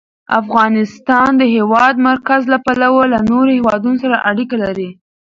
افغانستان 0.41 1.29
د 1.35 1.39
د 1.41 1.43
هېواد 1.55 1.95
مرکز 2.09 2.41
له 2.53 2.57
پلوه 2.65 3.03
له 3.13 3.19
نورو 3.31 3.49
هېوادونو 3.57 3.97
سره 4.03 4.23
اړیکې 4.29 4.57
لري. 4.63 4.89